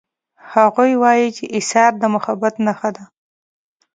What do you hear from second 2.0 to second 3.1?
محبت نښه ده